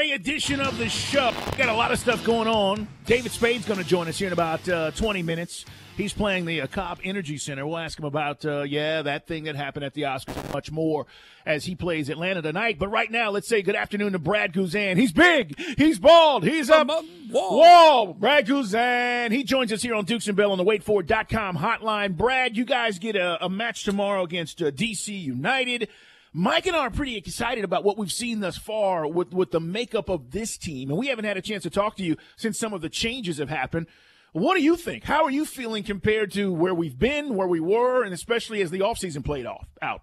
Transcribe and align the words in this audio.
Friday 0.00 0.12
edition 0.14 0.62
of 0.62 0.78
the 0.78 0.88
show. 0.88 1.30
Got 1.58 1.68
a 1.68 1.74
lot 1.74 1.92
of 1.92 1.98
stuff 1.98 2.24
going 2.24 2.48
on. 2.48 2.88
David 3.04 3.32
Spade's 3.32 3.66
going 3.66 3.78
to 3.78 3.84
join 3.84 4.08
us 4.08 4.18
here 4.18 4.28
in 4.28 4.32
about 4.32 4.66
uh, 4.66 4.92
20 4.92 5.22
minutes. 5.22 5.66
He's 5.94 6.14
playing 6.14 6.46
the 6.46 6.62
uh, 6.62 6.68
Cobb 6.68 7.00
Energy 7.04 7.36
Center. 7.36 7.66
We'll 7.66 7.76
ask 7.76 7.98
him 7.98 8.06
about, 8.06 8.42
uh, 8.46 8.62
yeah, 8.62 9.02
that 9.02 9.26
thing 9.26 9.44
that 9.44 9.56
happened 9.56 9.84
at 9.84 9.92
the 9.92 10.04
Oscars, 10.04 10.54
much 10.54 10.70
more 10.70 11.04
as 11.44 11.66
he 11.66 11.74
plays 11.74 12.08
Atlanta 12.08 12.40
tonight. 12.40 12.78
But 12.78 12.88
right 12.88 13.10
now, 13.10 13.28
let's 13.28 13.46
say 13.46 13.60
good 13.60 13.74
afternoon 13.74 14.12
to 14.12 14.18
Brad 14.18 14.54
Guzan. 14.54 14.96
He's 14.96 15.12
big, 15.12 15.60
he's 15.76 15.98
bald, 15.98 16.44
he's 16.44 16.70
a 16.70 16.82
wall. 17.28 17.58
wall. 17.58 18.14
Brad 18.14 18.46
Guzan. 18.46 19.32
He 19.32 19.44
joins 19.44 19.70
us 19.70 19.82
here 19.82 19.94
on 19.94 20.06
Dukes 20.06 20.28
and 20.28 20.36
Bell 20.36 20.52
on 20.52 20.56
the 20.56 20.64
WaitFor.com 20.64 21.58
hotline. 21.58 22.16
Brad, 22.16 22.56
you 22.56 22.64
guys 22.64 22.98
get 22.98 23.16
a, 23.16 23.44
a 23.44 23.50
match 23.50 23.84
tomorrow 23.84 24.22
against 24.22 24.62
uh, 24.62 24.70
DC 24.70 25.08
United. 25.08 25.90
Mike 26.32 26.66
and 26.66 26.76
I 26.76 26.80
are 26.80 26.90
pretty 26.90 27.16
excited 27.16 27.64
about 27.64 27.82
what 27.82 27.98
we've 27.98 28.12
seen 28.12 28.40
thus 28.40 28.56
far 28.56 29.06
with, 29.06 29.32
with 29.32 29.50
the 29.50 29.60
makeup 29.60 30.08
of 30.08 30.30
this 30.30 30.56
team. 30.56 30.88
And 30.90 30.98
we 30.98 31.08
haven't 31.08 31.24
had 31.24 31.36
a 31.36 31.42
chance 31.42 31.64
to 31.64 31.70
talk 31.70 31.96
to 31.96 32.04
you 32.04 32.16
since 32.36 32.58
some 32.58 32.72
of 32.72 32.82
the 32.82 32.88
changes 32.88 33.38
have 33.38 33.48
happened. 33.48 33.86
What 34.32 34.56
do 34.56 34.62
you 34.62 34.76
think? 34.76 35.02
How 35.02 35.24
are 35.24 35.30
you 35.30 35.44
feeling 35.44 35.82
compared 35.82 36.30
to 36.32 36.52
where 36.52 36.74
we've 36.74 36.96
been, 36.96 37.34
where 37.34 37.48
we 37.48 37.58
were, 37.58 38.04
and 38.04 38.14
especially 38.14 38.62
as 38.62 38.70
the 38.70 38.78
offseason 38.78 39.24
played 39.24 39.44
off 39.44 39.66
out? 39.82 40.02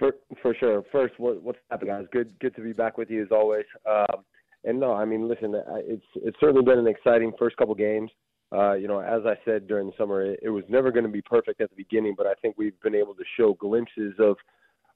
For 0.00 0.16
for 0.42 0.54
sure. 0.54 0.82
First, 0.90 1.14
what, 1.18 1.40
what's 1.42 1.58
happening, 1.70 1.94
guys? 1.94 2.06
Good 2.10 2.36
good 2.40 2.56
to 2.56 2.62
be 2.62 2.72
back 2.72 2.98
with 2.98 3.10
you 3.10 3.22
as 3.22 3.28
always. 3.30 3.66
Um, 3.88 4.24
and 4.64 4.80
no, 4.80 4.92
I 4.94 5.04
mean, 5.04 5.28
listen, 5.28 5.54
it's 5.86 6.04
it's 6.16 6.36
certainly 6.40 6.64
been 6.64 6.78
an 6.80 6.88
exciting 6.88 7.32
first 7.38 7.56
couple 7.58 7.74
games. 7.76 8.10
Uh, 8.52 8.72
you 8.72 8.88
know, 8.88 8.98
as 8.98 9.22
I 9.24 9.34
said 9.44 9.68
during 9.68 9.86
the 9.86 9.92
summer, 9.96 10.22
it, 10.22 10.40
it 10.42 10.48
was 10.48 10.64
never 10.68 10.90
going 10.90 11.04
to 11.04 11.10
be 11.10 11.22
perfect 11.22 11.60
at 11.60 11.70
the 11.70 11.76
beginning, 11.76 12.14
but 12.16 12.26
I 12.26 12.34
think 12.42 12.56
we've 12.58 12.80
been 12.80 12.96
able 12.96 13.14
to 13.14 13.22
show 13.36 13.54
glimpses 13.54 14.14
of 14.18 14.36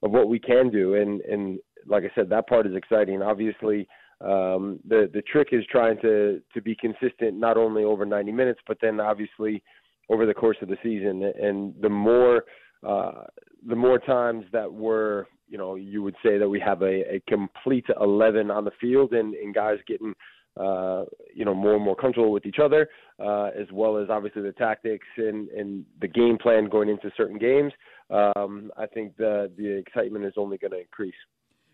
of 0.05 0.11
what 0.11 0.29
we 0.29 0.39
can 0.39 0.69
do, 0.69 0.95
and 0.95 1.19
and 1.21 1.59
like 1.87 2.03
I 2.03 2.11
said, 2.15 2.29
that 2.29 2.47
part 2.47 2.67
is 2.67 2.75
exciting. 2.75 3.21
Obviously, 3.21 3.87
um, 4.21 4.79
the 4.87 5.09
the 5.11 5.23
trick 5.23 5.49
is 5.51 5.63
trying 5.69 5.99
to 6.01 6.41
to 6.53 6.61
be 6.61 6.75
consistent 6.75 7.37
not 7.37 7.57
only 7.57 7.83
over 7.83 8.05
90 8.05 8.31
minutes, 8.31 8.59
but 8.67 8.77
then 8.81 8.99
obviously 8.99 9.63
over 10.09 10.25
the 10.25 10.33
course 10.33 10.57
of 10.61 10.69
the 10.69 10.77
season. 10.83 11.23
And 11.23 11.73
the 11.81 11.89
more 11.89 12.45
uh, 12.87 13.23
the 13.67 13.75
more 13.75 13.97
times 13.97 14.45
that 14.53 14.71
we're 14.71 15.25
you 15.47 15.57
know 15.57 15.73
you 15.73 16.03
would 16.03 16.15
say 16.23 16.37
that 16.37 16.47
we 16.47 16.59
have 16.59 16.83
a, 16.83 17.15
a 17.15 17.23
complete 17.27 17.85
11 17.99 18.51
on 18.51 18.63
the 18.63 18.71
field 18.79 19.13
and, 19.13 19.33
and 19.33 19.55
guys 19.55 19.77
getting 19.87 20.13
uh, 20.57 21.03
you 21.33 21.45
know 21.45 21.53
more 21.53 21.75
and 21.75 21.83
more 21.83 21.95
comfortable 21.95 22.31
with 22.31 22.45
each 22.45 22.59
other, 22.63 22.89
uh, 23.19 23.49
as 23.59 23.67
well 23.71 23.97
as 23.97 24.09
obviously 24.09 24.41
the 24.41 24.53
tactics 24.53 25.07
and, 25.17 25.49
and 25.49 25.85
the 26.01 26.07
game 26.07 26.37
plan 26.37 26.69
going 26.69 26.89
into 26.89 27.11
certain 27.17 27.37
games. 27.37 27.73
Um, 28.09 28.71
I 28.77 28.85
think 28.85 29.17
the 29.17 29.51
the 29.57 29.77
excitement 29.77 30.25
is 30.25 30.33
only 30.37 30.57
going 30.57 30.71
to 30.71 30.79
increase. 30.79 31.15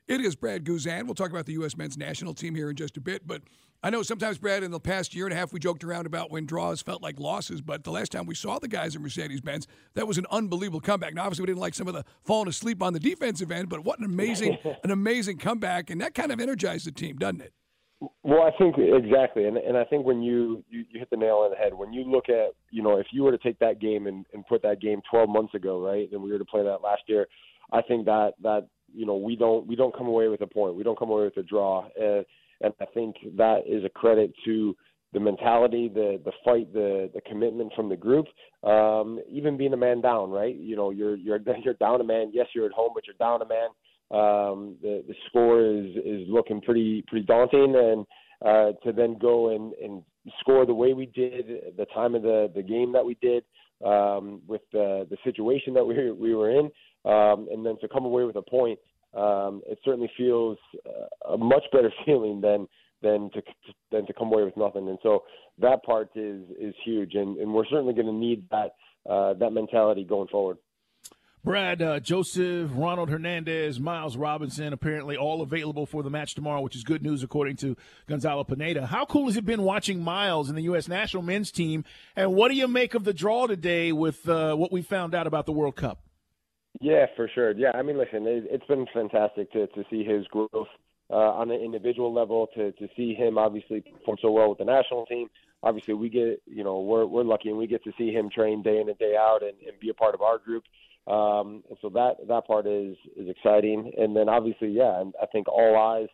It 0.07 0.19
is 0.19 0.35
Brad 0.35 0.66
Guzan. 0.66 1.06
We'll 1.06 1.16
talk 1.16 1.29
about 1.29 1.45
the 1.45 1.53
U.S. 1.53 1.78
men's 1.78 1.97
national 1.97 2.33
team 2.33 2.53
here 2.53 2.69
in 2.69 2.75
just 2.75 2.97
a 2.97 3.01
bit. 3.01 3.25
But 3.25 3.44
I 3.83 3.89
know 3.89 4.03
sometimes, 4.03 4.38
Brad, 4.38 4.61
in 4.61 4.69
the 4.69 4.79
past 4.79 5.16
year 5.16 5.25
and 5.25 5.33
a 5.33 5.38
half, 5.38 5.53
we 5.53 5.59
joked 5.59 5.83
around 5.83 6.06
about 6.06 6.31
when 6.31 6.45
draws 6.45 6.81
felt 6.81 7.01
like 7.01 7.19
losses. 7.19 7.61
But 7.61 7.83
the 7.83 7.91
last 7.91 8.11
time 8.11 8.25
we 8.25 8.35
saw 8.35 8.59
the 8.59 8.67
guys 8.67 8.95
in 8.95 9.01
Mercedes 9.01 9.41
Benz, 9.41 9.67
that 9.94 10.07
was 10.07 10.17
an 10.17 10.25
unbelievable 10.29 10.81
comeback. 10.81 11.13
Now, 11.13 11.23
obviously, 11.23 11.44
we 11.44 11.47
didn't 11.47 11.61
like 11.61 11.75
some 11.75 11.88
of 11.88 11.94
the 11.94 12.03
falling 12.23 12.50
asleep 12.50 12.83
on 12.83 12.94
the 12.94 13.00
defensive 13.00 13.51
end, 13.51 13.69
but 13.69 13.85
what 13.85 14.00
an 14.00 14.06
amazing, 14.06 14.57
an 14.83 14.91
amazing 14.91 15.38
comeback. 15.38 15.89
And 15.89 16.01
that 16.01 16.13
kind 16.13 16.31
of 16.31 16.39
energized 16.39 16.85
the 16.85 16.91
team, 16.91 17.17
doesn't 17.17 17.41
it? 17.41 17.53
Well, 18.23 18.41
I 18.41 18.51
think 18.57 18.78
exactly, 18.79 19.45
and 19.45 19.57
and 19.57 19.78
I 19.78 19.84
think 19.84 20.06
when 20.07 20.23
you, 20.23 20.63
you 20.69 20.85
you 20.89 21.00
hit 21.00 21.09
the 21.12 21.17
nail 21.17 21.44
on 21.45 21.51
the 21.51 21.57
head, 21.57 21.73
when 21.73 21.94
you 21.94 22.03
look 22.03 22.29
at 22.29 22.56
you 22.72 22.81
know 22.81 22.97
if 22.97 23.06
you 23.12 23.23
were 23.23 23.31
to 23.31 23.38
take 23.38 23.59
that 23.59 23.79
game 23.79 24.07
and, 24.07 24.25
and 24.34 24.45
put 24.47 24.63
that 24.63 24.81
game 24.81 25.01
12 25.12 25.29
months 25.29 25.53
ago, 25.53 25.79
right, 25.79 26.12
and 26.12 26.22
we 26.22 26.31
were 26.31 26.39
to 26.39 26.45
play 26.45 26.63
that 26.63 26.81
last 26.81 27.03
year, 27.06 27.28
I 27.72 27.81
think 27.84 28.06
that 28.06 28.34
that 28.41 28.67
you 28.91 29.06
know 29.06 29.17
we 29.17 29.35
don't 29.35 29.67
we 29.67 29.75
don't 29.75 29.95
come 29.95 30.07
away 30.07 30.29
with 30.29 30.41
a 30.41 30.47
point. 30.47 30.75
We 30.75 30.84
don't 30.84 30.97
come 30.97 31.12
away 31.12 31.25
with 31.25 31.38
a 31.38 31.44
draw, 31.44 31.85
uh, 32.01 32.23
and 32.62 32.73
I 32.81 32.85
think 32.94 33.17
that 33.38 33.62
is 33.67 33.85
a 33.85 33.89
credit 33.89 34.33
to 34.45 34.75
the 35.13 35.19
mentality, 35.19 35.88
the 35.88 36.19
the 36.25 36.31
fight, 36.44 36.73
the 36.73 37.12
the 37.13 37.22
commitment 37.22 37.72
from 37.75 37.88
the 37.88 37.97
group. 37.97 38.25
Um, 38.63 39.19
even 39.29 39.57
being 39.57 39.73
a 39.73 39.78
man 39.78 40.01
down, 40.01 40.31
right? 40.31 40.56
You 40.56 40.75
know, 40.75 40.89
you're 40.89 41.16
you're 41.16 41.39
you're 41.63 41.73
down 41.75 42.01
a 42.01 42.06
man. 42.06 42.31
Yes, 42.33 42.47
you're 42.56 42.66
at 42.66 42.72
home, 42.72 42.91
but 42.95 43.06
you're 43.06 43.16
down 43.19 43.44
a 43.44 43.47
man. 43.47 43.69
Um, 44.11 44.75
the 44.81 45.03
the 45.07 45.16
score 45.27 45.61
is 45.61 45.95
is 46.03 46.27
looking 46.27 46.61
pretty 46.61 47.03
pretty 47.07 47.25
daunting, 47.25 47.75
and 47.75 48.05
uh, 48.45 48.77
to 48.83 48.91
then 48.91 49.17
go 49.19 49.49
and 49.49 49.73
and 49.73 50.03
score 50.39 50.66
the 50.66 50.73
way 50.73 50.94
we 50.94 51.05
did, 51.07 51.75
the 51.77 51.85
time 51.94 52.16
of 52.16 52.21
the 52.21 52.51
the 52.53 52.63
game 52.63 52.91
that 52.94 53.05
we 53.05 53.17
did, 53.21 53.44
um, 53.85 54.41
with 54.47 54.61
the 54.71 55.07
the 55.09 55.17
situation 55.23 55.73
that 55.73 55.85
we 55.85 56.11
we 56.11 56.35
were 56.35 56.51
in 56.51 56.69
um, 57.05 57.47
and 57.51 57.66
then 57.66 57.77
to 57.79 57.88
come 57.88 58.05
away 58.05 58.23
with 58.23 58.35
a 58.35 58.41
point, 58.41 58.79
um, 59.16 59.61
it 59.66 59.79
certainly 59.83 60.09
feels 60.17 60.57
uh, 60.85 61.33
a 61.33 61.38
much 61.38 61.63
better 61.71 61.91
feeling 62.05 62.41
than 62.41 62.67
than 63.01 63.31
to 63.33 63.41
than 63.91 64.05
to 64.05 64.13
come 64.13 64.27
away 64.27 64.44
with 64.44 64.55
nothing. 64.55 64.88
And 64.88 65.00
so 65.01 65.23
that 65.59 65.83
part 65.83 66.09
is 66.16 66.44
is 66.59 66.75
huge, 66.83 67.16
and, 67.16 67.38
and 67.38 67.53
we're 67.53 67.66
certainly 67.66 67.94
going 67.94 68.07
to 68.07 68.13
need 68.13 68.45
that 68.51 68.75
uh, 69.09 69.33
that 69.35 69.51
mentality 69.51 70.03
going 70.03 70.27
forward. 70.27 70.57
Brad, 71.44 71.81
uh, 71.81 72.00
Josef, 72.00 72.69
Ronald 72.72 73.09
Hernandez, 73.09 73.79
Miles 73.79 74.16
Robinson, 74.16 74.74
apparently 74.74 75.18
all 75.18 75.41
available 75.41 75.88
for 75.88 76.03
the 76.03 76.09
match 76.12 76.35
tomorrow, 76.35 76.62
which 76.62 76.75
is 76.75 76.84
good 76.84 77.02
news 77.02 77.24
according 77.24 77.56
to 77.57 77.75
Gonzalo 78.07 78.44
Pineda. 78.44 78.85
How 78.85 79.06
cool 79.06 79.25
has 79.25 79.38
it 79.38 79.46
been 79.46 79.63
watching 79.63 80.03
Miles 80.03 80.50
in 80.50 80.56
the 80.56 80.62
U.S. 80.63 80.88
national 80.88 81.24
men's 81.24 81.51
team? 81.51 81.84
And 82.16 82.35
what 82.35 82.50
do 82.51 82.57
you 82.57 82.68
make 82.68 82.94
of 82.94 83.06
the 83.06 83.13
draw 83.13 83.47
today 83.47 83.91
with 83.91 84.30
uh, 84.30 84.53
what 84.53 84.72
we 84.72 84.84
found 84.84 85.16
out 85.16 85.25
about 85.25 85.47
the 85.47 85.51
World 85.51 85.75
Cup? 85.75 86.03
Yeah, 86.80 87.07
for 87.16 87.28
sure. 87.34 87.51
Yeah, 87.53 87.72
I 87.74 87.81
mean, 87.81 87.97
listen, 87.97 88.28
it, 88.28 88.46
it's 88.47 88.66
been 88.68 88.85
fantastic 88.94 89.51
to 89.53 89.66
to 89.66 89.84
see 89.90 90.03
his 90.03 90.28
growth 90.28 90.68
uh, 91.09 91.16
on 91.16 91.50
an 91.50 91.59
individual 91.59 92.13
level, 92.13 92.47
to 92.56 92.72
to 92.74 92.88
see 92.96 93.16
him 93.16 93.40
obviously 93.40 93.81
perform 93.81 94.18
so 94.22 94.30
well 94.30 94.50
with 94.50 94.59
the 94.59 94.66
national 94.66 95.07
team. 95.07 95.28
Obviously, 95.63 95.96
we 95.96 96.09
get 96.09 96.41
you 96.46 96.63
know 96.63 96.80
we're 96.81 97.06
we're 97.07 97.24
lucky 97.24 97.50
and 97.50 97.57
we 97.57 97.66
get 97.66 97.84
to 97.84 97.91
see 97.97 98.12
him 98.12 98.30
train 98.30 98.62
day 98.62 98.80
in 98.80 98.90
and 98.90 98.97
day 99.00 99.16
out 99.19 99.41
and, 99.41 99.53
and 99.68 99.80
be 99.80 99.90
a 99.90 99.94
part 99.94 100.13
of 100.13 100.22
our 100.22 100.38
group. 100.38 100.63
Um, 101.07 101.63
so 101.81 101.89
that 101.89 102.17
that 102.28 102.45
part 102.45 102.67
is 102.67 102.95
is 103.17 103.28
exciting. 103.28 103.91
And 103.97 104.16
then 104.16 104.29
obviously, 104.29 104.69
yeah, 104.69 105.03
I 105.22 105.25
think 105.28 105.47
all 105.47 105.78
eyes 105.78 106.09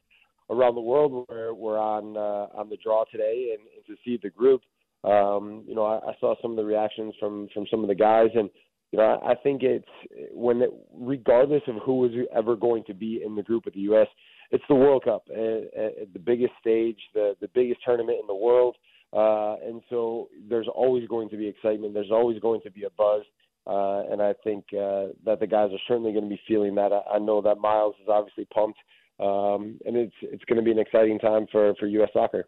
around 0.50 0.76
the 0.76 0.82
world 0.82 1.28
were 1.30 1.54
were 1.54 1.78
on 1.78 2.16
uh, 2.16 2.58
on 2.58 2.70
the 2.70 2.78
draw 2.78 3.04
today, 3.12 3.56
and, 3.58 3.68
and 3.76 3.86
to 3.86 3.96
see 4.04 4.20
the 4.22 4.30
group. 4.30 4.62
Um, 5.04 5.64
you 5.68 5.76
know, 5.76 5.86
I, 5.86 5.98
I 6.10 6.14
saw 6.20 6.36
some 6.42 6.52
of 6.52 6.58
the 6.58 6.66
reactions 6.66 7.14
from 7.20 7.50
from 7.54 7.66
some 7.70 7.82
of 7.82 7.88
the 7.88 7.96
guys, 7.96 8.30
and 8.36 8.50
you 8.92 9.00
know, 9.00 9.20
I 9.24 9.36
think 9.36 9.64
it's 9.64 9.86
when, 10.32 10.62
it, 10.62 10.70
regardless 10.94 11.62
of 11.68 11.76
who 11.84 12.06
is 12.06 12.12
ever 12.34 12.56
going 12.56 12.84
to 12.86 12.94
be 12.94 13.22
in 13.24 13.36
the 13.36 13.44
group 13.44 13.66
with 13.66 13.74
the 13.74 13.82
U.S., 13.82 14.08
it's 14.52 14.64
the 14.70 14.76
World 14.76 15.04
Cup, 15.04 15.28
uh, 15.30 15.34
uh, 15.34 15.90
the 16.14 16.22
biggest 16.24 16.54
stage, 16.60 16.98
the 17.14 17.36
the 17.42 17.50
biggest 17.50 17.82
tournament 17.84 18.18
in 18.22 18.28
the 18.28 18.36
world, 18.36 18.78
uh, 19.12 19.56
and 19.66 19.82
so 19.90 20.30
there's 20.50 20.70
always 20.74 21.06
going 21.10 21.30
to 21.30 21.38
be 21.38 21.48
excitement. 21.48 21.94
There's 21.94 22.12
always 22.12 22.40
going 22.40 22.62
to 22.62 22.72
be 22.72 22.84
a 22.86 22.90
buzz, 22.92 23.24
uh, 23.68 24.04
and 24.10 24.22
I 24.22 24.34
think 24.44 24.66
uh, 24.74 25.08
that 25.26 25.40
the 25.40 25.48
guys 25.48 25.72
are 25.74 25.80
certainly 25.88 26.14
going 26.14 26.24
to 26.24 26.30
be 26.30 26.40
feeling 26.48 26.76
that. 26.76 26.94
I, 26.94 27.16
I 27.16 27.20
know 27.20 27.42
that 27.42 27.58
Miles 27.58 27.96
is 28.02 28.08
obviously 28.08 28.46
pumped, 28.46 28.80
um, 29.20 29.78
and 29.86 29.98
it's 29.98 30.16
it's 30.22 30.46
going 30.46 30.58
to 30.58 30.64
be 30.64 30.72
an 30.72 30.80
exciting 30.80 31.20
time 31.20 31.48
for 31.52 31.74
for 31.76 31.88
U.S. 31.88 32.10
soccer. 32.14 32.48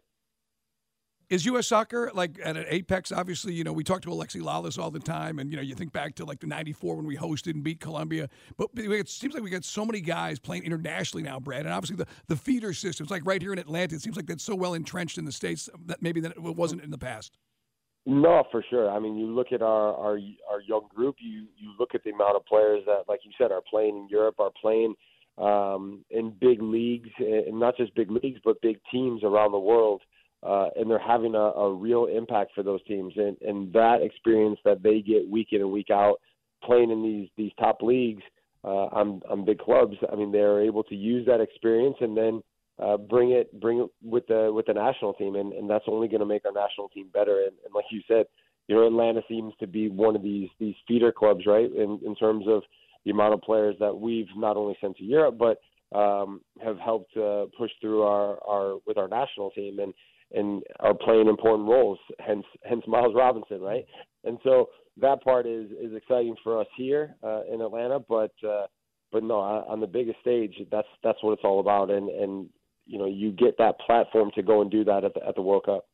Is 1.28 1.44
U.S. 1.46 1.68
soccer 1.68 2.10
like 2.12 2.40
at 2.42 2.56
an 2.56 2.64
apex? 2.68 3.12
Obviously, 3.12 3.52
you 3.52 3.64
know 3.64 3.72
we 3.72 3.84
talk 3.84 4.00
to 4.02 4.08
Alexi 4.08 4.40
Lalas 4.40 4.78
all 4.78 4.90
the 4.90 4.98
time, 4.98 5.38
and 5.38 5.50
you 5.50 5.56
know 5.56 5.62
you 5.62 5.74
think 5.74 5.92
back 5.92 6.14
to 6.16 6.24
like 6.24 6.40
the 6.40 6.46
'94 6.46 6.96
when 6.96 7.06
we 7.06 7.16
hosted 7.16 7.52
and 7.52 7.62
beat 7.62 7.80
Colombia. 7.80 8.28
But 8.56 8.70
it 8.74 9.08
seems 9.10 9.34
like 9.34 9.42
we 9.42 9.50
got 9.50 9.64
so 9.64 9.84
many 9.84 10.00
guys 10.00 10.38
playing 10.38 10.64
internationally 10.64 11.22
now, 11.22 11.38
Brad, 11.38 11.66
and 11.66 11.74
obviously 11.74 11.96
the 11.96 12.06
the 12.28 12.36
feeder 12.36 12.72
systems, 12.72 13.10
like 13.10 13.22
right 13.26 13.42
here 13.42 13.52
in 13.52 13.58
Atlanta, 13.58 13.94
it 13.94 14.02
seems 14.02 14.16
like 14.16 14.26
that's 14.26 14.42
so 14.42 14.54
well 14.54 14.72
entrenched 14.72 15.18
in 15.18 15.26
the 15.26 15.32
states 15.32 15.68
that 15.84 16.00
maybe 16.00 16.20
that 16.20 16.32
it 16.32 16.40
wasn't 16.40 16.82
in 16.82 16.90
the 16.90 16.98
past. 16.98 17.36
No, 18.06 18.44
for 18.50 18.64
sure. 18.70 18.90
I 18.90 18.98
mean, 18.98 19.16
you 19.16 19.26
look 19.26 19.52
at 19.52 19.62
our 19.62 19.94
our 19.94 20.18
our 20.50 20.60
young 20.66 20.88
group. 20.94 21.16
You 21.18 21.46
you 21.58 21.72
look 21.78 21.94
at 21.94 22.02
the 22.02 22.10
amount 22.10 22.36
of 22.36 22.46
players 22.46 22.82
that, 22.86 23.04
like 23.08 23.20
you 23.24 23.30
said, 23.38 23.52
are 23.52 23.62
playing 23.68 23.96
in 23.96 24.08
Europe, 24.08 24.36
are 24.40 24.50
playing 24.60 24.94
um, 25.36 26.04
in 26.10 26.30
big 26.40 26.62
leagues, 26.62 27.10
and 27.18 27.60
not 27.60 27.76
just 27.76 27.94
big 27.94 28.10
leagues, 28.10 28.40
but 28.44 28.60
big 28.62 28.78
teams 28.90 29.22
around 29.22 29.52
the 29.52 29.58
world. 29.58 30.02
Uh, 30.42 30.68
and 30.76 30.90
they're 30.90 30.98
having 30.98 31.34
a, 31.34 31.38
a 31.38 31.74
real 31.74 32.06
impact 32.06 32.52
for 32.54 32.62
those 32.62 32.82
teams, 32.84 33.12
and, 33.16 33.36
and 33.42 33.70
that 33.74 33.98
experience 34.00 34.58
that 34.64 34.82
they 34.82 35.02
get 35.02 35.28
week 35.28 35.48
in 35.52 35.60
and 35.60 35.70
week 35.70 35.90
out, 35.90 36.16
playing 36.64 36.90
in 36.90 37.02
these 37.02 37.28
these 37.36 37.52
top 37.58 37.82
leagues 37.82 38.22
uh, 38.64 38.86
on 38.96 39.20
on 39.28 39.44
big 39.44 39.58
clubs. 39.58 39.96
I 40.10 40.16
mean, 40.16 40.32
they're 40.32 40.62
able 40.62 40.82
to 40.84 40.94
use 40.94 41.26
that 41.26 41.42
experience 41.42 41.96
and 42.00 42.16
then 42.16 42.42
uh, 42.82 42.96
bring 42.96 43.32
it 43.32 43.58
bring 43.60 43.80
it 43.80 43.90
with 44.02 44.26
the 44.26 44.50
with 44.52 44.66
the 44.66 44.74
national 44.74 45.12
team, 45.14 45.36
and, 45.36 45.52
and 45.52 45.68
that's 45.68 45.84
only 45.86 46.08
going 46.08 46.20
to 46.20 46.26
make 46.26 46.44
our 46.44 46.52
national 46.52 46.88
team 46.88 47.08
better. 47.12 47.40
And, 47.42 47.52
and 47.64 47.74
like 47.74 47.84
you 47.90 48.00
said, 48.08 48.26
you 48.68 48.76
know, 48.76 48.86
Atlanta 48.86 49.20
seems 49.28 49.52
to 49.60 49.66
be 49.66 49.88
one 49.88 50.16
of 50.16 50.22
these 50.22 50.48
these 50.58 50.74
feeder 50.86 51.12
clubs, 51.12 51.46
right? 51.46 51.70
In 51.70 52.00
in 52.04 52.14
terms 52.16 52.46
of 52.48 52.62
the 53.04 53.10
amount 53.10 53.34
of 53.34 53.42
players 53.42 53.76
that 53.80 53.94
we've 53.94 54.28
not 54.36 54.56
only 54.56 54.76
sent 54.80 54.96
to 54.98 55.04
Europe, 55.04 55.38
but 55.38 55.58
um, 55.96 56.40
have 56.62 56.78
helped 56.78 57.16
uh, 57.16 57.46
push 57.58 57.70
through 57.80 58.02
our, 58.02 58.38
our 58.46 58.76
with 58.86 58.96
our 58.96 59.08
national 59.08 59.50
team 59.50 59.78
and 59.78 59.92
and 60.32 60.62
are 60.78 60.94
playing 60.94 61.28
important 61.28 61.68
roles. 61.68 61.98
Hence 62.20 62.44
hence 62.62 62.82
Miles 62.86 63.14
Robinson, 63.14 63.60
right? 63.60 63.84
And 64.24 64.38
so 64.44 64.70
that 65.00 65.22
part 65.22 65.46
is 65.46 65.70
is 65.72 65.94
exciting 65.94 66.36
for 66.42 66.60
us 66.60 66.66
here 66.76 67.16
uh, 67.22 67.42
in 67.52 67.60
Atlanta, 67.60 67.98
but 67.98 68.32
uh, 68.48 68.66
but 69.12 69.24
no, 69.24 69.40
on 69.40 69.80
the 69.80 69.86
biggest 69.86 70.20
stage, 70.20 70.54
that's 70.70 70.88
that's 71.02 71.22
what 71.22 71.32
it's 71.32 71.44
all 71.44 71.60
about, 71.60 71.90
and 71.90 72.08
and 72.08 72.48
you 72.90 72.98
know 72.98 73.06
you 73.06 73.30
get 73.30 73.56
that 73.58 73.78
platform 73.78 74.32
to 74.34 74.42
go 74.42 74.60
and 74.60 74.70
do 74.70 74.84
that 74.84 75.04
at 75.04 75.14
the 75.14 75.26
at 75.26 75.36
the 75.36 75.42
World 75.42 75.64
Cup. 75.64 75.86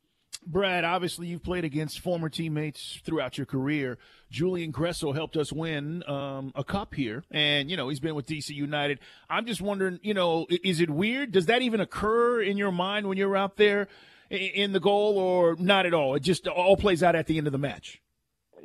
Brad, 0.46 0.84
obviously 0.84 1.26
you've 1.26 1.43
played 1.43 1.64
against 1.64 2.00
former 2.00 2.28
teammates 2.28 3.00
throughout 3.04 3.37
your 3.37 3.46
career. 3.46 3.98
Julian 4.31 4.72
Gressel 4.72 5.14
helped 5.14 5.37
us 5.37 5.52
win 5.52 6.02
um, 6.08 6.52
a 6.54 6.64
cup 6.64 6.94
here, 6.94 7.25
and 7.31 7.70
you 7.70 7.76
know 7.76 7.88
he's 7.88 8.00
been 8.00 8.14
with 8.14 8.26
DC 8.26 8.50
United. 8.50 8.98
I'm 9.28 9.44
just 9.46 9.60
wondering, 9.60 10.00
you 10.02 10.14
know, 10.14 10.46
is 10.48 10.81
it 10.81 10.88
weird? 10.88 11.32
Does 11.32 11.46
that 11.46 11.62
even 11.62 11.81
occur 11.81 12.40
in 12.40 12.56
your 12.56 12.72
mind 12.72 13.06
when 13.06 13.19
you're 13.19 13.37
out 13.37 13.56
there 13.56 13.88
in 14.31 14.72
the 14.72 14.81
goal, 14.81 15.19
or 15.19 15.56
not 15.58 15.84
at 15.84 15.93
all? 15.93 16.14
It 16.14 16.20
just 16.20 16.48
all 16.48 16.76
plays 16.76 17.02
out 17.02 17.14
at 17.14 17.26
the 17.26 17.37
end 17.38 17.46
of 17.46 17.52
the 17.52 17.58
match. 17.58 18.00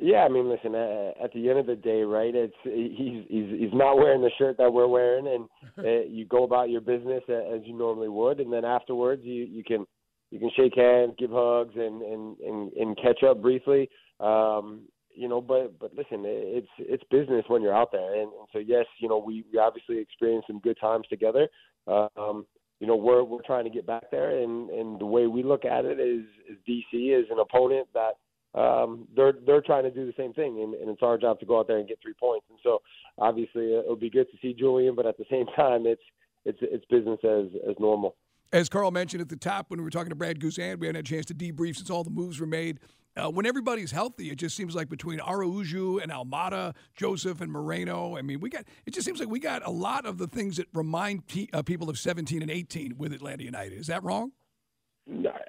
Yeah, 0.04 0.24
I 0.24 0.28
mean, 0.28 0.50
listen. 0.50 0.74
Uh, 0.74 1.12
at 1.22 1.32
the 1.32 1.48
end 1.48 1.60
of 1.60 1.66
the 1.66 1.76
day, 1.76 2.02
right? 2.02 2.34
It's 2.34 2.56
he's 2.64 3.24
he's 3.28 3.60
he's 3.60 3.72
not 3.72 3.98
wearing 3.98 4.20
the 4.20 4.32
shirt 4.36 4.58
that 4.58 4.72
we're 4.72 4.88
wearing, 4.88 5.28
and 5.28 5.48
uh, 5.78 6.02
you 6.08 6.24
go 6.24 6.42
about 6.42 6.70
your 6.70 6.80
business 6.80 7.22
as 7.28 7.60
you 7.64 7.78
normally 7.78 8.08
would, 8.08 8.40
and 8.40 8.52
then 8.52 8.64
afterwards, 8.64 9.22
you 9.24 9.44
you 9.44 9.62
can 9.62 9.86
you 10.32 10.40
can 10.40 10.50
shake 10.56 10.74
hands, 10.74 11.14
give 11.20 11.30
hugs, 11.30 11.74
and 11.76 12.02
and 12.02 12.36
and, 12.40 12.72
and 12.72 12.96
catch 12.96 13.22
up 13.22 13.40
briefly. 13.40 13.88
Um, 14.18 14.88
you 15.14 15.28
know, 15.28 15.40
but 15.40 15.78
but 15.78 15.92
listen, 15.94 16.24
it's 16.26 16.66
it's 16.80 17.04
business 17.08 17.44
when 17.46 17.62
you're 17.62 17.76
out 17.76 17.92
there, 17.92 18.14
and, 18.14 18.32
and 18.32 18.48
so 18.52 18.58
yes, 18.58 18.86
you 18.98 19.08
know, 19.08 19.18
we 19.18 19.44
we 19.52 19.60
obviously 19.60 19.98
experienced 19.98 20.48
some 20.48 20.58
good 20.58 20.78
times 20.80 21.06
together. 21.10 21.46
Um, 21.86 22.44
you 22.80 22.88
know, 22.88 22.96
we're 22.96 23.22
we're 23.22 23.42
trying 23.42 23.64
to 23.64 23.70
get 23.70 23.86
back 23.86 24.10
there, 24.10 24.42
and 24.42 24.68
and 24.70 25.00
the 25.00 25.06
way 25.06 25.28
we 25.28 25.44
look 25.44 25.64
at 25.64 25.84
it 25.84 26.00
is 26.00 26.24
is 26.50 26.58
DC 26.68 27.20
is 27.20 27.26
an 27.30 27.38
opponent 27.38 27.86
that 27.94 28.14
um, 28.54 29.08
they're 29.16 29.34
they're 29.46 29.62
trying 29.62 29.84
to 29.84 29.90
do 29.90 30.06
the 30.06 30.12
same 30.16 30.32
thing, 30.32 30.60
and, 30.62 30.74
and 30.74 30.90
it's 30.90 31.02
our 31.02 31.16
job 31.16 31.40
to 31.40 31.46
go 31.46 31.58
out 31.58 31.68
there 31.68 31.78
and 31.78 31.88
get 31.88 31.98
three 32.02 32.14
points. 32.18 32.46
And 32.50 32.58
so, 32.62 32.82
obviously, 33.18 33.72
it 33.72 33.84
would 33.86 34.00
be 34.00 34.10
good 34.10 34.26
to 34.30 34.38
see 34.42 34.54
Julian, 34.54 34.94
but 34.94 35.06
at 35.06 35.16
the 35.16 35.24
same 35.30 35.46
time, 35.56 35.86
it's 35.86 36.02
it's 36.44 36.58
it's 36.60 36.84
business 36.86 37.18
as 37.24 37.46
as 37.68 37.76
normal. 37.78 38.16
As 38.52 38.68
Carl 38.68 38.90
mentioned 38.90 39.22
at 39.22 39.30
the 39.30 39.36
top 39.36 39.70
when 39.70 39.80
we 39.80 39.84
were 39.84 39.90
talking 39.90 40.10
to 40.10 40.14
Brad 40.14 40.38
Guzan, 40.38 40.78
we 40.78 40.86
had 40.86 40.96
a 40.96 41.02
chance 41.02 41.24
to 41.26 41.34
debrief 41.34 41.76
since 41.76 41.88
all 41.88 42.04
the 42.04 42.10
moves 42.10 42.38
were 42.38 42.46
made. 42.46 42.80
Uh, 43.14 43.30
when 43.30 43.46
everybody's 43.46 43.90
healthy, 43.90 44.30
it 44.30 44.36
just 44.36 44.56
seems 44.56 44.74
like 44.74 44.88
between 44.88 45.20
Araujo 45.20 45.98
and 45.98 46.10
Almada, 46.10 46.74
Josef 46.94 47.42
and 47.42 47.52
Moreno, 47.52 48.16
I 48.16 48.22
mean, 48.22 48.40
we 48.40 48.50
got 48.50 48.64
it 48.86 48.92
just 48.92 49.06
seems 49.06 49.20
like 49.20 49.28
we 49.28 49.38
got 49.38 49.66
a 49.66 49.70
lot 49.70 50.04
of 50.04 50.18
the 50.18 50.26
things 50.26 50.58
that 50.58 50.66
remind 50.74 51.26
te- 51.28 51.48
uh, 51.54 51.62
people 51.62 51.88
of 51.88 51.98
17 51.98 52.42
and 52.42 52.50
18 52.50 52.96
with 52.98 53.12
Atlanta 53.12 53.44
United. 53.44 53.78
Is 53.78 53.86
that 53.86 54.02
wrong? 54.02 54.32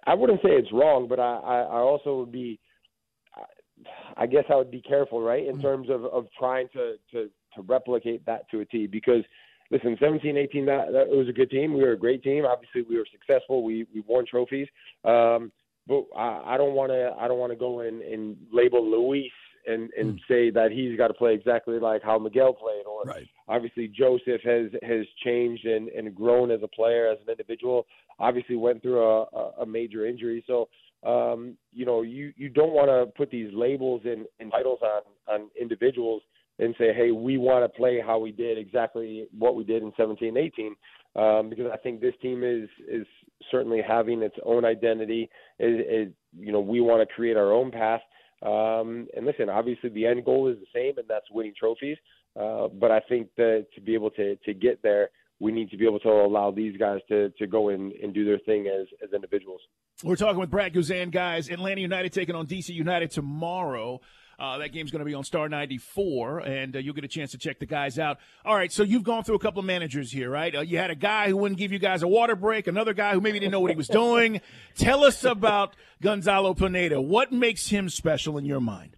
I 0.05 0.13
wouldn't 0.13 0.41
say 0.41 0.49
it's 0.49 0.71
wrong, 0.73 1.07
but 1.07 1.19
I, 1.19 1.35
I, 1.35 1.59
I 1.61 1.79
also 1.79 2.19
would 2.19 2.31
be, 2.31 2.59
I 4.17 4.25
guess 4.25 4.43
I 4.49 4.55
would 4.55 4.71
be 4.71 4.81
careful, 4.81 5.21
right, 5.21 5.45
in 5.45 5.53
mm-hmm. 5.53 5.61
terms 5.61 5.89
of, 5.89 6.05
of 6.05 6.27
trying 6.37 6.67
to, 6.73 6.95
to, 7.11 7.29
to 7.55 7.61
replicate 7.63 8.25
that 8.25 8.49
to 8.51 8.61
a 8.61 8.65
T 8.65 8.87
because– 8.87 9.23
listen, 9.73 9.97
17, 9.99 10.37
18, 10.37 10.65
that, 10.65 10.91
that 10.93 11.07
was 11.07 11.27
a 11.27 11.33
good 11.33 11.49
team. 11.49 11.73
We 11.73 11.83
were 11.83 11.93
a 11.93 11.97
great 11.97 12.23
team. 12.23 12.45
Obviously, 12.45 12.83
we 12.83 12.97
were 12.97 13.07
successful. 13.11 13.63
We 13.63 13.87
we 13.93 14.03
won 14.07 14.25
trophies. 14.25 14.67
Um, 15.03 15.51
but 15.87 16.05
I, 16.15 16.53
I 16.53 16.57
don't 16.57 16.75
want 16.75 16.91
to 16.91 17.13
I 17.19 17.27
don't 17.27 17.39
want 17.39 17.51
to 17.51 17.57
go 17.57 17.81
and, 17.81 18.01
and 18.01 18.37
label 18.53 18.89
Luiz 18.89 19.31
and 19.65 19.89
and 19.97 20.13
mm. 20.13 20.19
say 20.27 20.49
that 20.51 20.71
he's 20.71 20.97
got 20.97 21.07
to 21.07 21.13
play 21.13 21.33
exactly 21.33 21.79
like 21.79 22.03
how 22.03 22.19
Miguel 22.19 22.53
played. 22.53 22.85
Or 22.85 23.03
right. 23.03 23.27
obviously 23.47 23.87
Josef 23.87 24.41
has 24.43 24.67
has 24.83 25.05
changed 25.25 25.65
and 25.65 25.89
and 25.89 26.15
grown 26.15 26.51
as 26.51 26.61
a 26.63 26.67
player 26.67 27.07
as 27.07 27.17
an 27.25 27.31
individual. 27.31 27.85
Obviously 28.19 28.55
went 28.55 28.81
through 28.81 29.03
a, 29.03 29.23
a 29.61 29.65
major 29.65 30.05
injury, 30.05 30.43
so 30.45 30.69
um, 31.05 31.57
you 31.71 31.85
know 31.85 32.01
you 32.01 32.33
you 32.35 32.49
don't 32.49 32.73
want 32.73 32.89
to 32.89 33.11
put 33.17 33.29
these 33.29 33.49
labels 33.53 34.01
and, 34.05 34.25
and 34.39 34.51
titles 34.51 34.79
on 34.81 35.01
on 35.33 35.49
individuals 35.59 36.21
and 36.59 36.75
say, 36.77 36.93
hey, 36.93 37.11
we 37.11 37.37
want 37.37 37.63
to 37.63 37.77
play 37.77 37.99
how 38.05 38.19
we 38.19 38.31
did 38.31 38.57
exactly 38.57 39.27
what 39.37 39.55
we 39.55 39.63
did 39.63 39.81
in 39.81 39.91
17, 39.97 40.37
18, 40.37 40.75
um, 41.15 41.49
because 41.49 41.65
I 41.73 41.77
think 41.77 41.99
this 41.99 42.13
team 42.21 42.43
is 42.43 42.69
is 42.87 43.07
certainly 43.51 43.81
having 43.85 44.21
its 44.21 44.35
own 44.45 44.65
identity. 44.65 45.29
It, 45.59 46.07
it, 46.09 46.13
you 46.37 46.51
know, 46.51 46.59
we 46.59 46.81
want 46.81 47.07
to 47.07 47.13
create 47.13 47.37
our 47.37 47.51
own 47.51 47.71
path. 47.71 48.01
Um, 48.43 49.07
and 49.15 49.25
listen, 49.25 49.49
obviously 49.49 49.89
the 49.89 50.05
end 50.05 50.25
goal 50.25 50.47
is 50.49 50.57
the 50.59 50.65
same, 50.73 50.97
and 50.97 51.07
that's 51.07 51.25
winning 51.31 51.53
trophies. 51.57 51.97
Uh, 52.39 52.67
but 52.67 52.91
I 52.91 52.99
think 53.07 53.29
that 53.37 53.67
to 53.75 53.81
be 53.81 53.93
able 53.93 54.09
to 54.11 54.35
to 54.37 54.53
get 54.53 54.81
there, 54.81 55.09
we 55.43 55.51
need 55.51 55.69
to 55.69 55.77
be 55.77 55.85
able 55.85 55.99
to 55.99 56.09
allow 56.09 56.51
these 56.51 56.77
guys 56.77 56.99
to 57.09 57.29
to 57.31 57.45
go 57.45 57.69
in 57.69 57.91
and 58.01 58.13
do 58.13 58.23
their 58.25 58.39
thing 58.39 58.67
as 58.67 58.87
as 59.03 59.13
individuals. 59.13 59.59
We're 60.03 60.15
talking 60.15 60.39
with 60.39 60.49
Brad 60.49 60.73
Guzan, 60.73 61.11
guys. 61.11 61.49
Atlanta 61.49 61.81
United 61.81 62.13
taking 62.13 62.33
on 62.33 62.47
DC 62.47 62.69
United 62.69 63.11
tomorrow. 63.11 63.99
Uh, 64.39 64.57
that 64.57 64.69
game's 64.69 64.89
going 64.89 64.99
to 64.99 65.05
be 65.05 65.13
on 65.13 65.23
Star 65.23 65.47
94, 65.47 66.39
and 66.39 66.75
uh, 66.75 66.79
you'll 66.79 66.95
get 66.95 67.03
a 67.03 67.07
chance 67.07 67.31
to 67.31 67.37
check 67.37 67.59
the 67.59 67.67
guys 67.67 67.99
out. 67.99 68.17
All 68.43 68.55
right, 68.55 68.71
so 68.71 68.81
you've 68.81 69.03
gone 69.03 69.23
through 69.23 69.35
a 69.35 69.39
couple 69.39 69.59
of 69.59 69.65
managers 69.65 70.11
here, 70.11 70.29
right? 70.29 70.55
Uh, 70.55 70.61
you 70.61 70.79
had 70.79 70.89
a 70.89 70.95
guy 70.95 71.29
who 71.29 71.37
wouldn't 71.37 71.59
give 71.59 71.71
you 71.71 71.77
guys 71.77 72.01
a 72.01 72.07
water 72.07 72.35
break, 72.35 72.65
another 72.65 72.95
guy 72.95 73.13
who 73.13 73.21
maybe 73.21 73.39
didn't 73.39 73.51
know 73.51 73.59
what 73.59 73.69
he 73.69 73.77
was 73.77 73.87
doing. 73.87 74.41
Tell 74.75 75.03
us 75.05 75.23
about 75.23 75.75
Gonzalo 76.01 76.55
Pineda. 76.55 76.99
What 76.99 77.31
makes 77.31 77.69
him 77.69 77.89
special 77.89 78.37
in 78.39 78.45
your 78.45 78.59
mind? 78.59 78.97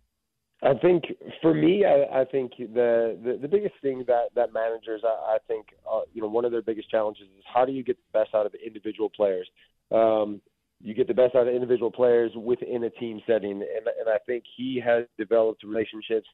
I 0.65 0.73
think 0.73 1.03
for 1.41 1.53
me, 1.53 1.85
I, 1.85 2.21
I 2.21 2.25
think 2.25 2.53
the, 2.57 3.17
the 3.23 3.37
the 3.41 3.47
biggest 3.47 3.75
thing 3.83 4.03
that 4.07 4.29
that 4.35 4.51
managers, 4.51 5.01
I, 5.05 5.35
I 5.35 5.37
think, 5.47 5.67
uh, 5.89 6.01
you 6.13 6.21
know, 6.21 6.27
one 6.27 6.43
of 6.43 6.51
their 6.51 6.63
biggest 6.63 6.89
challenges 6.89 7.27
is 7.37 7.43
how 7.53 7.65
do 7.65 7.71
you 7.71 7.83
get 7.83 7.97
the 7.97 8.19
best 8.19 8.33
out 8.33 8.47
of 8.47 8.53
individual 8.65 9.09
players. 9.15 9.47
Um, 9.91 10.41
you 10.81 10.93
get 10.93 11.07
the 11.07 11.13
best 11.13 11.35
out 11.35 11.47
of 11.47 11.53
individual 11.53 11.91
players 11.91 12.31
within 12.35 12.83
a 12.83 12.89
team 12.89 13.21
setting. 13.25 13.51
And, 13.51 13.63
and 13.63 14.09
I 14.09 14.17
think 14.25 14.43
he 14.57 14.81
has 14.85 15.05
developed 15.17 15.63
relationships. 15.63 16.27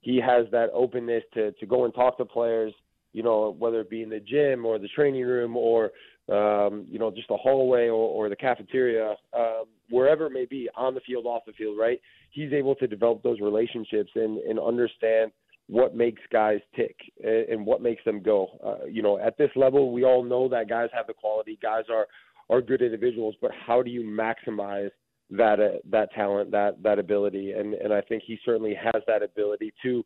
He 0.00 0.20
has 0.20 0.46
that 0.52 0.68
openness 0.74 1.22
to, 1.34 1.52
to 1.52 1.66
go 1.66 1.84
and 1.84 1.94
talk 1.94 2.18
to 2.18 2.24
players, 2.24 2.72
you 3.12 3.22
know, 3.22 3.54
whether 3.58 3.80
it 3.80 3.90
be 3.90 4.02
in 4.02 4.10
the 4.10 4.20
gym 4.20 4.66
or 4.66 4.78
the 4.78 4.88
training 4.88 5.24
room 5.24 5.56
or, 5.56 5.92
um, 6.28 6.86
you 6.88 6.98
know, 6.98 7.10
just 7.10 7.28
the 7.28 7.36
hallway 7.36 7.88
or, 7.88 7.92
or 7.92 8.28
the 8.28 8.36
cafeteria, 8.36 9.14
um, 9.32 9.64
wherever 9.90 10.26
it 10.26 10.32
may 10.32 10.44
be, 10.44 10.68
on 10.76 10.94
the 10.94 11.00
field, 11.00 11.26
off 11.26 11.42
the 11.46 11.52
field, 11.52 11.78
right? 11.78 12.00
He's 12.30 12.52
able 12.52 12.74
to 12.76 12.86
develop 12.86 13.22
those 13.22 13.40
relationships 13.40 14.10
and, 14.14 14.38
and 14.38 14.58
understand 14.58 15.30
what 15.68 15.96
makes 15.96 16.22
guys 16.32 16.60
tick 16.76 16.96
and 17.24 17.48
and 17.48 17.66
what 17.66 17.82
makes 17.82 18.04
them 18.04 18.22
go. 18.22 18.48
Uh, 18.64 18.86
you 18.86 19.02
know, 19.02 19.18
at 19.18 19.36
this 19.36 19.50
level, 19.56 19.92
we 19.92 20.04
all 20.04 20.22
know 20.22 20.48
that 20.48 20.68
guys 20.68 20.88
have 20.92 21.06
the 21.06 21.14
quality. 21.14 21.58
Guys 21.62 21.84
are 21.90 22.06
are 22.48 22.60
good 22.60 22.82
individuals, 22.82 23.34
but 23.40 23.50
how 23.66 23.82
do 23.82 23.90
you 23.90 24.02
maximize 24.02 24.90
that 25.30 25.58
uh, 25.60 25.78
that 25.90 26.12
talent, 26.12 26.50
that 26.52 26.82
that 26.82 26.98
ability? 26.98 27.52
And 27.52 27.74
and 27.74 27.92
I 27.92 28.00
think 28.00 28.22
he 28.26 28.38
certainly 28.44 28.74
has 28.74 29.02
that 29.06 29.22
ability 29.22 29.72
to, 29.82 30.04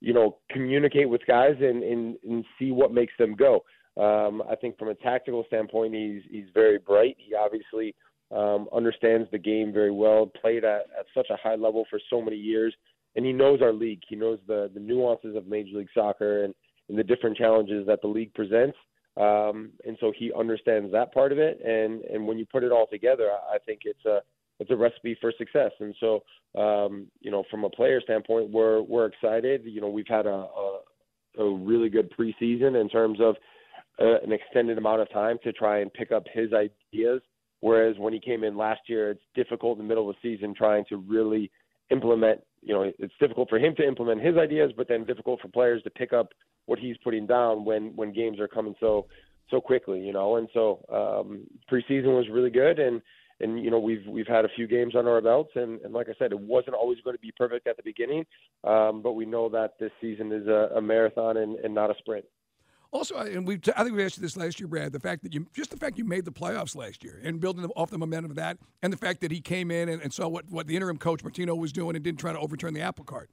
you 0.00 0.14
know, 0.14 0.38
communicate 0.50 1.08
with 1.08 1.20
guys 1.26 1.56
and 1.60 1.82
and, 1.82 2.16
and 2.26 2.44
see 2.58 2.72
what 2.72 2.92
makes 2.92 3.12
them 3.18 3.34
go. 3.34 3.64
Um, 3.96 4.42
I 4.50 4.56
think 4.56 4.78
from 4.78 4.88
a 4.88 4.94
tactical 4.94 5.44
standpoint, 5.46 5.94
he's 5.94 6.22
he's 6.30 6.46
very 6.54 6.78
bright. 6.78 7.16
He 7.18 7.34
obviously 7.34 7.94
um, 8.30 8.68
understands 8.74 9.28
the 9.30 9.38
game 9.38 9.72
very 9.72 9.90
well. 9.90 10.26
Played 10.40 10.64
at, 10.64 10.86
at 10.98 11.06
such 11.14 11.28
a 11.30 11.36
high 11.36 11.56
level 11.56 11.84
for 11.90 12.00
so 12.08 12.22
many 12.22 12.36
years, 12.36 12.74
and 13.16 13.26
he 13.26 13.32
knows 13.32 13.60
our 13.60 13.72
league. 13.72 14.00
He 14.08 14.16
knows 14.16 14.38
the 14.46 14.70
the 14.72 14.80
nuances 14.80 15.36
of 15.36 15.46
Major 15.46 15.78
League 15.78 15.88
Soccer 15.94 16.44
and, 16.44 16.54
and 16.88 16.98
the 16.98 17.04
different 17.04 17.36
challenges 17.36 17.86
that 17.86 18.00
the 18.00 18.08
league 18.08 18.32
presents. 18.34 18.76
Um, 19.16 19.72
and 19.84 19.98
so 20.00 20.10
he 20.18 20.32
understands 20.32 20.90
that 20.92 21.12
part 21.12 21.32
of 21.32 21.38
it. 21.38 21.60
And, 21.62 22.02
and 22.04 22.26
when 22.26 22.38
you 22.38 22.46
put 22.46 22.64
it 22.64 22.72
all 22.72 22.86
together, 22.86 23.30
I 23.30 23.58
think 23.58 23.80
it's 23.84 24.04
a, 24.06 24.20
it's 24.58 24.70
a 24.70 24.76
recipe 24.76 25.18
for 25.20 25.32
success. 25.36 25.70
And 25.80 25.94
so, 26.00 26.22
um, 26.58 27.08
you 27.20 27.30
know, 27.30 27.44
from 27.50 27.64
a 27.64 27.68
player 27.68 28.00
standpoint, 28.00 28.50
we're, 28.50 28.80
we're 28.80 29.06
excited. 29.06 29.62
You 29.66 29.82
know, 29.82 29.90
we've 29.90 30.08
had 30.08 30.26
a, 30.26 30.30
a, 30.30 30.80
a 31.38 31.54
really 31.58 31.90
good 31.90 32.10
preseason 32.18 32.80
in 32.80 32.88
terms 32.88 33.18
of 33.20 33.36
uh, 34.00 34.20
an 34.22 34.32
extended 34.32 34.78
amount 34.78 35.00
of 35.00 35.10
time 35.10 35.38
to 35.44 35.52
try 35.52 35.80
and 35.80 35.92
pick 35.92 36.12
up 36.12 36.24
his 36.32 36.50
ideas. 36.52 37.20
Whereas 37.60 37.96
when 37.98 38.12
he 38.12 38.20
came 38.20 38.42
in 38.42 38.56
last 38.56 38.80
year, 38.88 39.10
it's 39.10 39.22
difficult 39.34 39.78
in 39.78 39.84
the 39.84 39.88
middle 39.88 40.08
of 40.10 40.16
the 40.16 40.36
season 40.36 40.54
trying 40.54 40.84
to 40.88 40.96
really 40.96 41.50
implement 41.90 42.40
you 42.62 42.72
know, 42.72 42.90
it's 42.98 43.14
difficult 43.20 43.48
for 43.48 43.58
him 43.58 43.74
to 43.76 43.86
implement 43.86 44.22
his 44.22 44.36
ideas, 44.36 44.70
but 44.76 44.88
then 44.88 45.04
difficult 45.04 45.40
for 45.40 45.48
players 45.48 45.82
to 45.82 45.90
pick 45.90 46.12
up 46.12 46.28
what 46.66 46.78
he's 46.78 46.96
putting 47.02 47.26
down 47.26 47.64
when 47.64 47.94
when 47.96 48.12
games 48.12 48.38
are 48.38 48.48
coming 48.48 48.74
so 48.78 49.06
so 49.50 49.60
quickly, 49.60 50.00
you 50.00 50.12
know. 50.12 50.36
And 50.36 50.48
so 50.54 50.84
um, 50.88 51.44
preseason 51.70 52.16
was 52.16 52.26
really 52.30 52.50
good, 52.50 52.78
and 52.78 53.02
and 53.40 53.62
you 53.62 53.70
know 53.70 53.80
we've 53.80 54.06
we've 54.06 54.28
had 54.28 54.44
a 54.44 54.48
few 54.54 54.68
games 54.68 54.94
under 54.96 55.10
our 55.10 55.20
belts, 55.20 55.50
and, 55.56 55.80
and 55.80 55.92
like 55.92 56.08
I 56.08 56.14
said, 56.18 56.30
it 56.30 56.38
wasn't 56.38 56.76
always 56.76 56.98
going 57.00 57.16
to 57.16 57.20
be 57.20 57.32
perfect 57.36 57.66
at 57.66 57.76
the 57.76 57.82
beginning, 57.82 58.24
um, 58.62 59.02
but 59.02 59.12
we 59.12 59.26
know 59.26 59.48
that 59.48 59.72
this 59.80 59.90
season 60.00 60.30
is 60.30 60.46
a, 60.46 60.70
a 60.76 60.80
marathon 60.80 61.38
and, 61.38 61.56
and 61.58 61.74
not 61.74 61.90
a 61.90 61.94
sprint. 61.98 62.24
Also, 62.92 63.16
and 63.16 63.46
we 63.46 63.58
I 63.74 63.84
think 63.84 63.96
we 63.96 64.04
asked 64.04 64.18
you 64.18 64.22
this 64.22 64.36
last 64.36 64.60
year, 64.60 64.66
Brad. 64.66 64.92
The 64.92 65.00
fact 65.00 65.22
that 65.22 65.32
you 65.32 65.46
just 65.54 65.70
the 65.70 65.78
fact 65.78 65.96
you 65.96 66.04
made 66.04 66.26
the 66.26 66.30
playoffs 66.30 66.76
last 66.76 67.02
year 67.02 67.20
and 67.24 67.40
building 67.40 67.64
off 67.74 67.90
the 67.90 67.96
momentum 67.96 68.30
of 68.30 68.36
that, 68.36 68.58
and 68.82 68.92
the 68.92 68.98
fact 68.98 69.22
that 69.22 69.30
he 69.30 69.40
came 69.40 69.70
in 69.70 69.88
and, 69.88 70.02
and 70.02 70.12
saw 70.12 70.28
what 70.28 70.44
what 70.50 70.66
the 70.66 70.76
interim 70.76 70.98
coach 70.98 71.22
Martino 71.24 71.54
was 71.54 71.72
doing 71.72 71.96
and 71.96 72.04
didn't 72.04 72.20
try 72.20 72.34
to 72.34 72.38
overturn 72.38 72.74
the 72.74 72.82
apple 72.82 73.06
cart. 73.06 73.30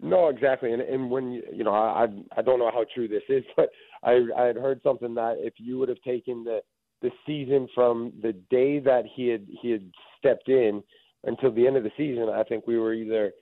No, 0.00 0.28
exactly. 0.28 0.72
And 0.72 0.80
and 0.80 1.10
when 1.10 1.42
you 1.52 1.62
know, 1.62 1.74
I 1.74 2.06
I 2.36 2.40
don't 2.42 2.58
know 2.58 2.70
how 2.72 2.86
true 2.94 3.06
this 3.06 3.22
is, 3.28 3.44
but 3.56 3.68
I 4.02 4.20
I 4.36 4.44
had 4.44 4.56
heard 4.56 4.80
something 4.82 5.14
that 5.14 5.36
if 5.38 5.54
you 5.58 5.78
would 5.78 5.90
have 5.90 6.00
taken 6.02 6.44
the 6.44 6.60
the 7.02 7.10
season 7.26 7.68
from 7.74 8.12
the 8.22 8.32
day 8.50 8.78
that 8.78 9.04
he 9.14 9.28
had 9.28 9.46
he 9.60 9.70
had 9.70 9.90
stepped 10.18 10.48
in 10.48 10.82
until 11.24 11.52
the 11.52 11.66
end 11.66 11.76
of 11.76 11.84
the 11.84 11.92
season, 11.98 12.30
I 12.30 12.44
think 12.44 12.66
we 12.66 12.78
were 12.78 12.94
either 12.94 13.32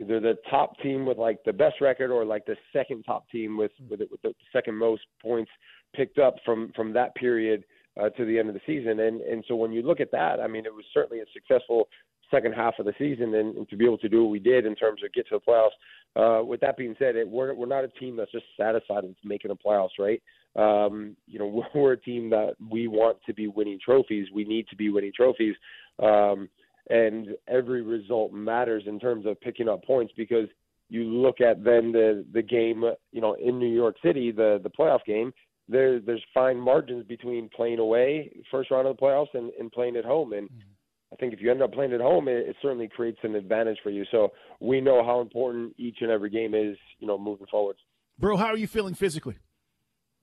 either 0.00 0.20
the 0.20 0.36
top 0.50 0.78
team 0.80 1.04
with 1.04 1.18
like 1.18 1.38
the 1.44 1.52
best 1.52 1.80
record 1.80 2.10
or 2.10 2.24
like 2.24 2.44
the 2.46 2.56
second 2.72 3.02
top 3.04 3.28
team 3.30 3.56
with 3.56 3.72
with, 3.88 4.00
with 4.10 4.22
the 4.22 4.34
second 4.52 4.76
most 4.76 5.02
points 5.20 5.50
picked 5.94 6.18
up 6.18 6.36
from 6.44 6.72
from 6.74 6.92
that 6.92 7.14
period 7.14 7.64
uh, 8.00 8.08
to 8.10 8.24
the 8.24 8.38
end 8.38 8.48
of 8.48 8.54
the 8.54 8.60
season. 8.66 9.00
And 9.00 9.20
and 9.20 9.44
so 9.48 9.56
when 9.56 9.72
you 9.72 9.82
look 9.82 10.00
at 10.00 10.10
that, 10.12 10.40
I 10.40 10.46
mean, 10.46 10.66
it 10.66 10.74
was 10.74 10.84
certainly 10.94 11.20
a 11.22 11.26
successful 11.32 11.88
second 12.30 12.52
half 12.52 12.74
of 12.78 12.84
the 12.84 12.92
season, 12.98 13.34
and, 13.34 13.56
and 13.56 13.68
to 13.70 13.76
be 13.76 13.86
able 13.86 13.98
to 13.98 14.08
do 14.08 14.22
what 14.22 14.30
we 14.30 14.38
did 14.38 14.66
in 14.66 14.74
terms 14.74 15.02
of 15.02 15.12
get 15.12 15.26
to 15.28 15.38
the 15.38 15.50
playoffs. 15.50 15.70
Uh, 16.16 16.44
with 16.44 16.60
that 16.60 16.76
being 16.76 16.94
said, 16.98 17.16
it, 17.16 17.28
we're 17.28 17.54
we're 17.54 17.66
not 17.66 17.84
a 17.84 17.88
team 17.88 18.16
that's 18.16 18.32
just 18.32 18.44
satisfied 18.58 19.04
with 19.04 19.16
making 19.24 19.48
the 19.48 19.56
playoffs, 19.56 19.98
right? 19.98 20.22
Um, 20.56 21.16
you 21.26 21.38
know, 21.38 21.64
we're 21.74 21.92
a 21.92 22.00
team 22.00 22.30
that 22.30 22.54
we 22.70 22.88
want 22.88 23.18
to 23.26 23.34
be 23.34 23.48
winning 23.48 23.78
trophies. 23.84 24.28
We 24.32 24.44
need 24.44 24.68
to 24.68 24.76
be 24.76 24.90
winning 24.90 25.12
trophies. 25.14 25.54
Um, 26.02 26.48
and 26.90 27.28
every 27.48 27.82
result 27.82 28.32
matters 28.32 28.84
in 28.86 28.98
terms 28.98 29.26
of 29.26 29.40
picking 29.40 29.68
up 29.68 29.84
points 29.84 30.12
because 30.16 30.48
you 30.88 31.04
look 31.04 31.40
at 31.40 31.62
then 31.64 31.92
the 31.92 32.24
the 32.32 32.42
game, 32.42 32.84
you 33.12 33.20
know, 33.20 33.34
in 33.34 33.58
New 33.58 33.72
York 33.72 33.96
City, 34.04 34.30
the 34.32 34.60
the 34.62 34.70
playoff 34.70 35.04
game. 35.06 35.32
There, 35.70 36.00
there's 36.00 36.24
fine 36.32 36.58
margins 36.58 37.04
between 37.06 37.50
playing 37.54 37.78
away 37.78 38.32
first 38.50 38.70
round 38.70 38.88
of 38.88 38.96
the 38.96 39.02
playoffs 39.02 39.34
and, 39.34 39.52
and 39.60 39.70
playing 39.70 39.96
at 39.96 40.04
home, 40.06 40.32
and 40.32 40.48
mm-hmm. 40.48 41.12
I 41.12 41.16
think 41.16 41.34
if 41.34 41.42
you 41.42 41.50
end 41.50 41.62
up 41.62 41.72
playing 41.72 41.92
at 41.92 42.00
home, 42.00 42.26
it, 42.26 42.48
it 42.48 42.56
certainly 42.62 42.88
creates 42.88 43.18
an 43.22 43.34
advantage 43.34 43.78
for 43.82 43.90
you. 43.90 44.04
So 44.10 44.32
we 44.60 44.80
know 44.80 45.04
how 45.04 45.20
important 45.20 45.74
each 45.76 45.98
and 46.00 46.10
every 46.10 46.30
game 46.30 46.54
is, 46.54 46.76
you 47.00 47.06
know, 47.06 47.18
moving 47.18 47.46
forward. 47.50 47.76
Bro, 48.18 48.38
how 48.38 48.46
are 48.46 48.56
you 48.56 48.66
feeling 48.66 48.94
physically? 48.94 49.36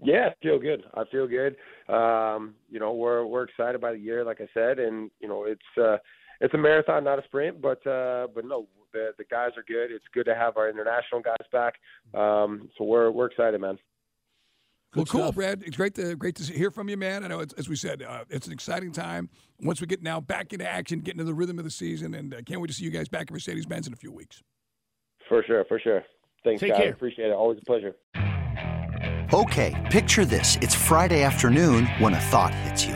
Yeah, 0.04 0.30
I 0.32 0.44
feel 0.44 0.60
good. 0.60 0.84
I 0.94 1.04
feel 1.12 1.28
good. 1.28 1.56
Um, 1.94 2.56
you 2.70 2.80
know, 2.80 2.94
we're 2.94 3.26
we're 3.26 3.44
excited 3.44 3.80
by 3.80 3.94
the 3.94 4.00
year, 4.00 4.26
like 4.26 4.42
I 4.42 4.48
said, 4.54 4.80
and 4.80 5.10
you 5.20 5.28
know, 5.28 5.46
it's 5.46 5.62
uh, 5.82 5.98
it's 6.42 6.54
a 6.54 6.58
marathon, 6.58 7.04
not 7.04 7.20
a 7.20 7.24
sprint. 7.24 7.62
But 7.62 7.86
uh, 7.88 8.28
but 8.34 8.46
no, 8.46 8.68
the 8.94 9.12
the 9.18 9.26
guys 9.26 9.52
are 9.58 9.64
good. 9.68 9.92
It's 9.92 10.06
good 10.14 10.26
to 10.26 10.36
have 10.36 10.58
our 10.58 10.70
international 10.70 11.22
guys 11.22 11.36
back. 11.52 11.76
Um, 12.14 12.70
so 12.78 12.84
we're 12.84 13.12
we're 13.12 13.28
excited, 13.28 13.60
man. 13.62 13.78
Well, 14.96 15.06
cool, 15.06 15.32
Brad. 15.34 15.62
It's 15.66 15.76
great 15.76 15.94
to 15.96 16.16
great 16.16 16.36
to 16.36 16.54
hear 16.54 16.72
from 16.72 16.88
you, 16.88 16.96
man. 16.96 17.24
I 17.24 17.28
know, 17.28 17.44
as 17.58 17.68
we 17.68 17.76
said, 17.76 18.02
uh, 18.02 18.24
it's 18.30 18.48
an 18.48 18.54
exciting 18.54 18.92
time. 18.94 19.30
Once 19.60 19.82
we 19.82 19.88
get 19.88 20.02
now 20.02 20.22
back 20.22 20.54
into 20.54 20.68
action, 20.68 21.00
getting 21.00 21.20
into 21.20 21.30
the 21.30 21.34
rhythm 21.34 21.60
of 21.60 21.66
the 21.66 21.72
season, 21.72 22.14
and 22.14 22.34
uh, 22.34 22.42
can't 22.46 22.62
wait 22.62 22.68
to 22.68 22.74
see 22.74 22.86
you 22.86 22.92
guys 22.92 23.10
back 23.10 23.24
at 23.24 23.32
Mercedes 23.32 23.66
Benz 23.66 23.88
in 23.88 23.94
a 23.94 23.98
few 23.98 24.12
weeks. 24.12 24.42
For 25.28 25.44
sure, 25.44 25.66
for 25.66 25.80
sure. 25.80 26.04
Thanks, 26.44 26.62
Take 26.62 26.72
guys. 26.72 26.82
Care. 26.82 26.94
Appreciate 26.94 27.30
it. 27.30 27.34
Always 27.34 27.60
a 27.62 27.66
pleasure. 27.66 27.96
Okay, 29.34 29.88
picture 29.92 30.24
this: 30.24 30.58
it's 30.62 30.76
Friday 30.76 31.24
afternoon 31.24 31.88
when 32.00 32.14
a 32.14 32.20
thought 32.20 32.54
hits 32.56 32.86
you. 32.86 32.96